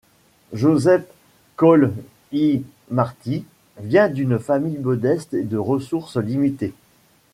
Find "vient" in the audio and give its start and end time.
3.79-4.09